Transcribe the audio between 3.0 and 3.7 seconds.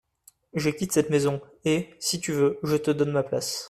ma place.